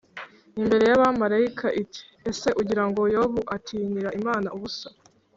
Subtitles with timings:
[0.59, 4.87] imbere y abamarayika ati Ese ugira ngo Yobu atinyira Imana ubusa